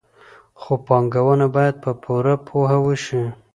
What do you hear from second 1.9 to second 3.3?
پوره پوهه وشي.